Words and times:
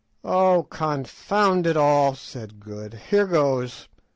"Oh, 0.23 0.63
confound 0.63 1.67
it 1.67 1.77
all!" 1.77 2.15
said 2.15 2.59
Good; 2.59 2.95
"here 3.11 3.27
goes. 3.27 3.87